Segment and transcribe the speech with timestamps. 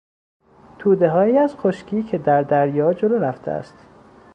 [0.79, 3.75] تودههایی از خشکی که در دریا جلو رفته است